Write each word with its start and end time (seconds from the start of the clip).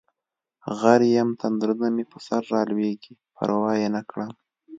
غر 0.79 1.01
یم 1.15 1.29
تندرونه 1.39 1.87
مې 1.95 2.03
په 2.11 2.17
سرلویږي 2.27 3.13
پروا 3.35 3.71
یې 3.81 3.89
نکړم 3.97 4.31